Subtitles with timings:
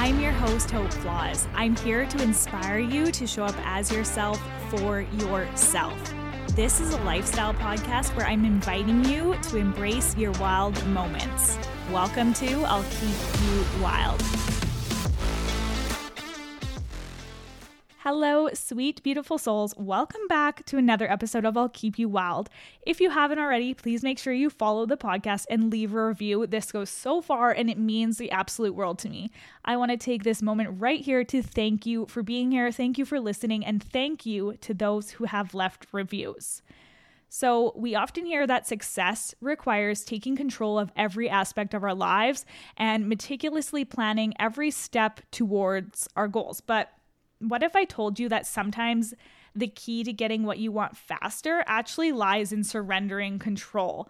[0.00, 1.48] I'm your host, Hope Flawse.
[1.54, 4.40] I'm here to inspire you to show up as yourself
[4.70, 6.14] for yourself.
[6.54, 11.58] This is a lifestyle podcast where I'm inviting you to embrace your wild moments.
[11.90, 14.22] Welcome to I'll Keep You Wild.
[18.10, 19.74] Hello, sweet, beautiful souls.
[19.76, 22.48] Welcome back to another episode of I'll Keep You Wild.
[22.86, 26.46] If you haven't already, please make sure you follow the podcast and leave a review.
[26.46, 29.30] This goes so far and it means the absolute world to me.
[29.62, 32.96] I want to take this moment right here to thank you for being here, thank
[32.96, 36.62] you for listening, and thank you to those who have left reviews.
[37.28, 42.46] So, we often hear that success requires taking control of every aspect of our lives
[42.78, 46.62] and meticulously planning every step towards our goals.
[46.62, 46.90] But
[47.40, 49.14] what if I told you that sometimes
[49.54, 54.08] the key to getting what you want faster actually lies in surrendering control?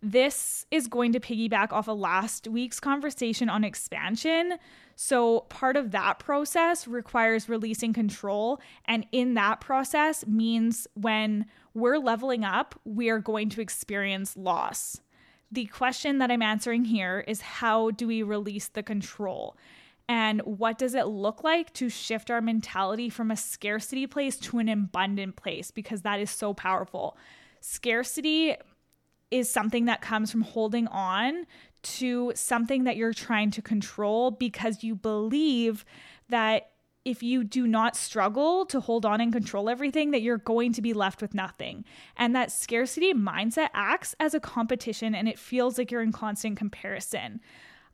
[0.00, 4.54] This is going to piggyback off of last week's conversation on expansion.
[4.94, 8.60] So, part of that process requires releasing control.
[8.84, 15.00] And in that process means when we're leveling up, we are going to experience loss.
[15.50, 19.56] The question that I'm answering here is how do we release the control?
[20.08, 24.58] And what does it look like to shift our mentality from a scarcity place to
[24.58, 25.70] an abundant place?
[25.70, 27.16] Because that is so powerful.
[27.60, 28.56] Scarcity
[29.30, 31.44] is something that comes from holding on
[31.82, 35.84] to something that you're trying to control because you believe
[36.28, 36.70] that
[37.04, 40.82] if you do not struggle to hold on and control everything that you're going to
[40.82, 41.84] be left with nothing
[42.16, 46.56] and that scarcity mindset acts as a competition and it feels like you're in constant
[46.56, 47.40] comparison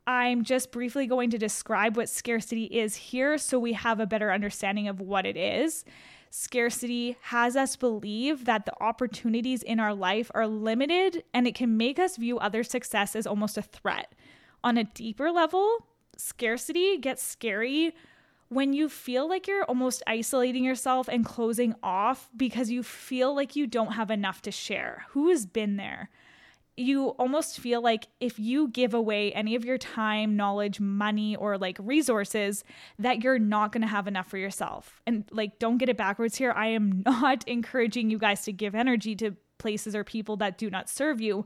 [0.07, 4.33] I'm just briefly going to describe what scarcity is here so we have a better
[4.33, 5.85] understanding of what it is.
[6.31, 11.77] Scarcity has us believe that the opportunities in our life are limited and it can
[11.77, 14.13] make us view other success as almost a threat.
[14.63, 17.95] On a deeper level, scarcity gets scary
[18.49, 23.57] when you feel like you're almost isolating yourself and closing off because you feel like
[23.57, 25.07] you don't have enough to share.
[25.11, 26.11] Who has been there?
[26.77, 31.57] You almost feel like if you give away any of your time, knowledge, money, or
[31.57, 32.65] like resources,
[32.99, 35.01] that you're not going to have enough for yourself.
[35.07, 36.53] And like, don't get it backwards here.
[36.53, 40.69] I am not encouraging you guys to give energy to places or people that do
[40.69, 41.45] not serve you.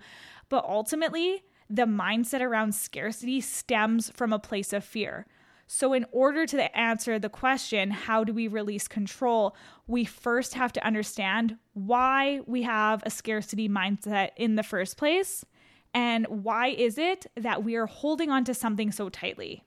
[0.49, 5.27] But ultimately, the mindset around scarcity stems from a place of fear.
[5.71, 9.55] So, in order to answer the question, how do we release control?
[9.87, 15.45] We first have to understand why we have a scarcity mindset in the first place.
[15.93, 19.63] And why is it that we are holding on to something so tightly?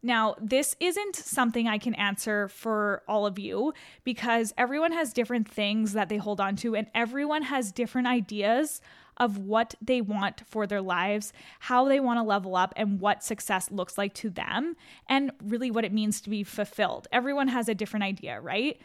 [0.00, 3.72] Now, this isn't something I can answer for all of you
[4.04, 8.80] because everyone has different things that they hold on to, and everyone has different ideas
[9.16, 13.22] of what they want for their lives, how they want to level up, and what
[13.22, 14.76] success looks like to them,
[15.08, 17.08] and really what it means to be fulfilled.
[17.12, 18.80] Everyone has a different idea, right?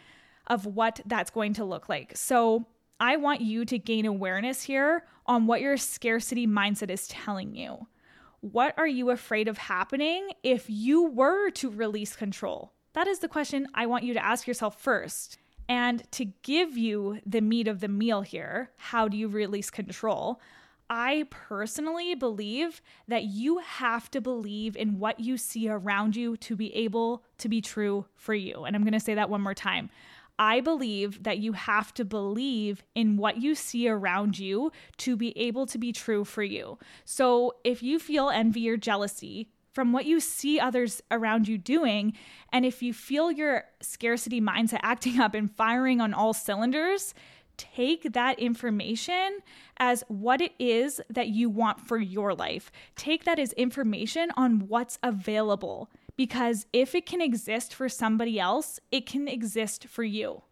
[0.46, 2.16] Of what that's going to look like.
[2.16, 2.66] So,
[3.00, 7.86] I want you to gain awareness here on what your scarcity mindset is telling you.
[8.40, 12.72] What are you afraid of happening if you were to release control?
[12.94, 15.38] That is the question I want you to ask yourself first.
[15.68, 20.40] And to give you the meat of the meal here, how do you release control?
[20.90, 26.56] I personally believe that you have to believe in what you see around you to
[26.56, 28.64] be able to be true for you.
[28.64, 29.90] And I'm going to say that one more time.
[30.38, 35.36] I believe that you have to believe in what you see around you to be
[35.36, 36.78] able to be true for you.
[37.04, 39.48] So if you feel envy or jealousy,
[39.78, 42.12] from what you see others around you doing.
[42.52, 47.14] And if you feel your scarcity mindset acting up and firing on all cylinders,
[47.56, 49.38] take that information
[49.76, 52.72] as what it is that you want for your life.
[52.96, 58.80] Take that as information on what's available because if it can exist for somebody else,
[58.90, 60.42] it can exist for you.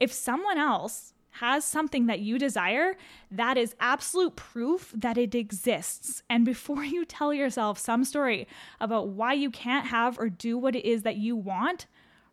[0.00, 2.96] If someone else has something that you desire,
[3.30, 6.22] that is absolute proof that it exists.
[6.28, 8.46] And before you tell yourself some story
[8.80, 11.86] about why you can't have or do what it is that you want,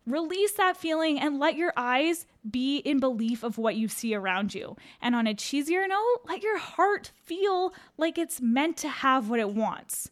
[0.06, 4.54] release that feeling and let your eyes be in belief of what you see around
[4.54, 4.76] you.
[5.00, 9.40] And on a cheesier note, let your heart feel like it's meant to have what
[9.40, 10.10] it wants.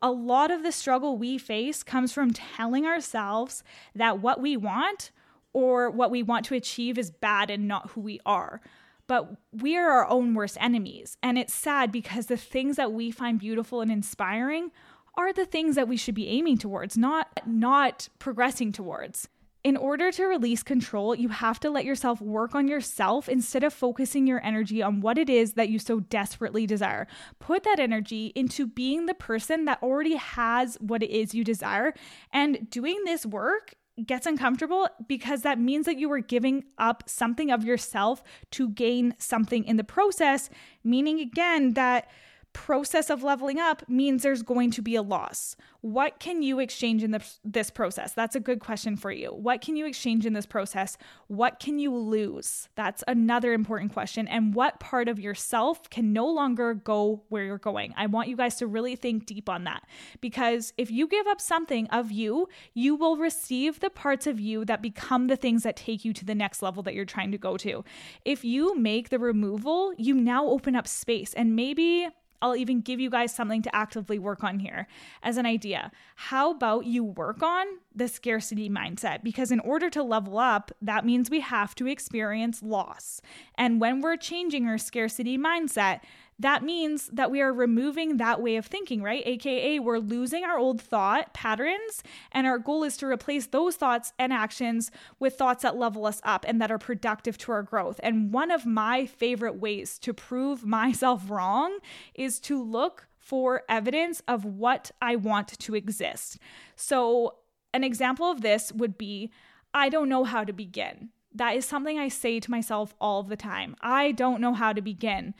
[0.00, 3.62] A lot of the struggle we face comes from telling ourselves
[3.94, 5.10] that what we want
[5.52, 8.60] or what we want to achieve is bad and not who we are.
[9.06, 11.18] But we are our own worst enemies.
[11.22, 14.70] And it's sad because the things that we find beautiful and inspiring
[15.14, 19.28] are the things that we should be aiming towards, not not progressing towards.
[19.64, 23.72] in order to release control, you have to let yourself work on yourself instead of
[23.72, 27.06] focusing your energy on what it is that you so desperately desire.
[27.38, 31.94] Put that energy into being the person that already has what it is you desire.
[32.32, 33.74] And doing this work
[34.06, 38.22] gets uncomfortable because that means that you are giving up something of yourself
[38.52, 40.48] to gain something in the process,
[40.82, 42.08] meaning again that
[42.52, 45.56] process of leveling up means there's going to be a loss.
[45.80, 48.12] What can you exchange in this, this process?
[48.12, 49.30] That's a good question for you.
[49.30, 50.96] What can you exchange in this process?
[51.26, 52.68] What can you lose?
[52.76, 54.28] That's another important question.
[54.28, 57.94] And what part of yourself can no longer go where you're going?
[57.96, 59.82] I want you guys to really think deep on that
[60.20, 64.64] because if you give up something of you, you will receive the parts of you
[64.66, 67.38] that become the things that take you to the next level that you're trying to
[67.38, 67.84] go to.
[68.24, 72.08] If you make the removal, you now open up space and maybe
[72.42, 74.88] I'll even give you guys something to actively work on here
[75.22, 75.92] as an idea.
[76.16, 79.22] How about you work on the scarcity mindset?
[79.22, 83.22] Because in order to level up, that means we have to experience loss.
[83.56, 86.00] And when we're changing our scarcity mindset,
[86.42, 89.22] that means that we are removing that way of thinking, right?
[89.24, 92.02] AKA, we're losing our old thought patterns,
[92.32, 94.90] and our goal is to replace those thoughts and actions
[95.20, 98.00] with thoughts that level us up and that are productive to our growth.
[98.02, 101.78] And one of my favorite ways to prove myself wrong
[102.14, 106.38] is to look for evidence of what I want to exist.
[106.74, 107.36] So,
[107.72, 109.30] an example of this would be
[109.72, 111.10] I don't know how to begin.
[111.34, 113.76] That is something I say to myself all the time.
[113.80, 115.34] I don't know how to begin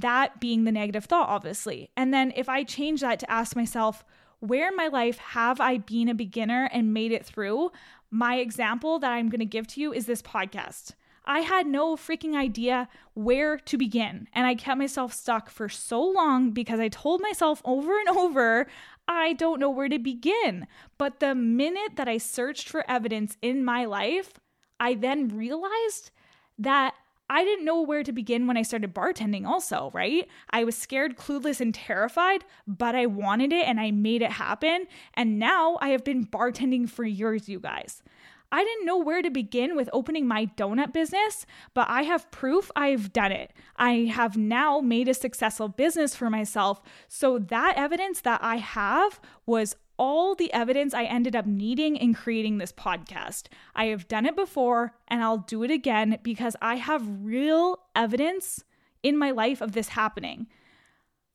[0.00, 1.90] that being the negative thought, obviously.
[1.96, 4.04] And then if I change that to ask myself,
[4.40, 7.70] where in my life have I been a beginner and made it through?
[8.10, 10.92] My example that I'm going to give to you is this podcast.
[11.24, 14.26] I had no freaking idea where to begin.
[14.32, 18.66] And I kept myself stuck for so long because I told myself over and over,
[19.06, 20.66] I don't know where to begin.
[20.98, 24.40] But the minute that I searched for evidence in my life,
[24.80, 26.10] I then realized
[26.58, 26.94] that
[27.30, 30.26] I didn't know where to begin when I started bartending, also, right?
[30.50, 34.86] I was scared, clueless, and terrified, but I wanted it and I made it happen.
[35.14, 38.02] And now I have been bartending for years, you guys.
[38.50, 42.68] I didn't know where to begin with opening my donut business, but I have proof
[42.74, 43.52] I've done it.
[43.76, 46.82] I have now made a successful business for myself.
[47.06, 52.14] So that evidence that I have was all the evidence I ended up needing in
[52.14, 53.48] creating this podcast.
[53.74, 58.64] I have done it before and I'll do it again because I have real evidence
[59.02, 60.46] in my life of this happening.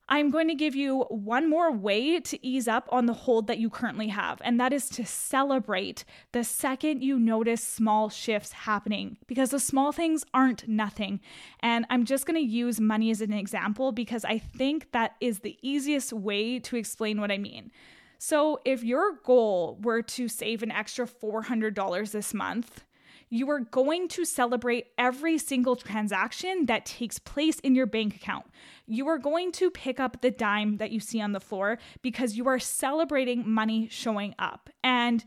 [0.09, 3.57] I'm going to give you one more way to ease up on the hold that
[3.57, 9.17] you currently have, and that is to celebrate the second you notice small shifts happening
[9.25, 11.21] because the small things aren't nothing.
[11.59, 15.39] And I'm just going to use money as an example because I think that is
[15.39, 17.71] the easiest way to explain what I mean.
[18.17, 22.83] So, if your goal were to save an extra $400 this month,
[23.29, 28.45] you are going to celebrate every single transaction that takes place in your bank account.
[28.85, 32.37] You are going to pick up the dime that you see on the floor because
[32.37, 34.69] you are celebrating money showing up.
[34.83, 35.25] And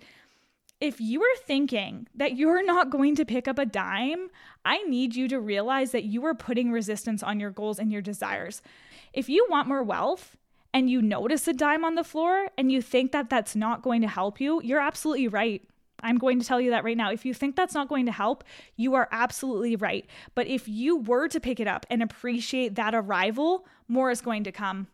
[0.80, 4.30] if you are thinking that you're not going to pick up a dime,
[4.64, 8.02] I need you to realize that you are putting resistance on your goals and your
[8.02, 8.62] desires.
[9.12, 10.36] If you want more wealth,
[10.74, 14.02] and you notice a dime on the floor and you think that that's not going
[14.02, 15.62] to help you, you're absolutely right.
[16.00, 17.10] I'm going to tell you that right now.
[17.10, 18.44] If you think that's not going to help,
[18.76, 20.06] you are absolutely right.
[20.34, 24.44] But if you were to pick it up and appreciate that arrival, more is going
[24.44, 24.86] to come.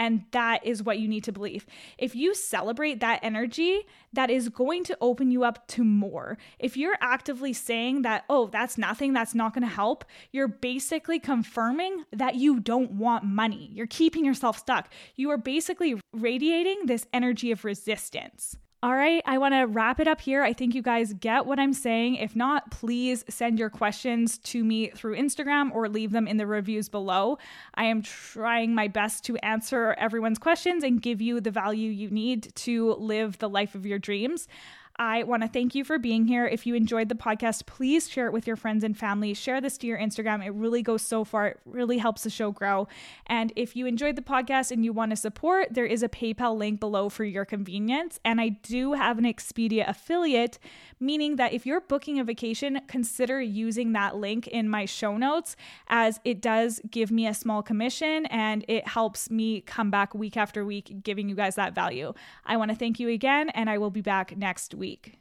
[0.00, 1.66] And that is what you need to believe.
[1.98, 6.38] If you celebrate that energy, that is going to open you up to more.
[6.58, 11.20] If you're actively saying that, oh, that's nothing, that's not going to help, you're basically
[11.20, 13.68] confirming that you don't want money.
[13.74, 14.90] You're keeping yourself stuck.
[15.16, 18.56] You are basically radiating this energy of resistance.
[18.82, 20.42] All right, I want to wrap it up here.
[20.42, 22.14] I think you guys get what I'm saying.
[22.14, 26.46] If not, please send your questions to me through Instagram or leave them in the
[26.46, 27.36] reviews below.
[27.74, 32.08] I am trying my best to answer everyone's questions and give you the value you
[32.08, 34.48] need to live the life of your dreams.
[34.96, 36.46] I want to thank you for being here.
[36.46, 39.32] If you enjoyed the podcast, please share it with your friends and family.
[39.32, 40.44] Share this to your Instagram.
[40.44, 41.46] It really goes so far.
[41.46, 42.86] It really helps the show grow.
[43.26, 46.56] And if you enjoyed the podcast and you want to support, there is a PayPal
[46.56, 48.20] link below for your convenience.
[48.26, 50.58] And I do have an Expedia affiliate,
[50.98, 55.56] meaning that if you're booking a vacation, consider using that link in my show notes
[55.88, 60.36] as it does give me a small commission and it helps me come back week
[60.36, 62.12] after week giving you guys that value.
[62.44, 65.19] I want to thank you again, and I will be back next week week.